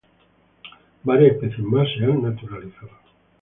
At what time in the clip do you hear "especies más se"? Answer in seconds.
1.35-2.05